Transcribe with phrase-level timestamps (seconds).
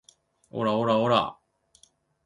[0.49, 1.83] オラオラオラァ